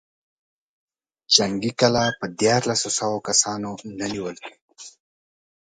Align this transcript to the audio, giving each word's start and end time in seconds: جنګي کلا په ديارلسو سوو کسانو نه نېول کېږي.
جنګي 1.35 1.71
کلا 1.79 2.05
په 2.19 2.25
ديارلسو 2.39 2.89
سوو 2.99 3.17
کسانو 3.27 3.71
نه 3.97 4.05
نېول 4.13 4.37
کېږي. 4.45 4.61